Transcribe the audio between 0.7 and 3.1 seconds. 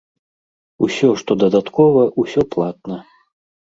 Усё, што дадаткова, усё платна.